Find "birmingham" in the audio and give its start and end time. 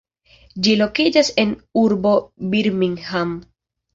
2.53-3.37